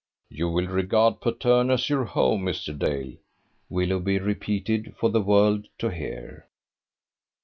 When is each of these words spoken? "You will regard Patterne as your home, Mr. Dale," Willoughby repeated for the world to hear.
"You 0.31 0.49
will 0.49 0.65
regard 0.65 1.21
Patterne 1.21 1.69
as 1.69 1.87
your 1.87 2.05
home, 2.05 2.41
Mr. 2.43 2.75
Dale," 2.75 3.17
Willoughby 3.69 4.17
repeated 4.17 4.95
for 4.99 5.11
the 5.11 5.21
world 5.21 5.67
to 5.77 5.89
hear. 5.89 6.47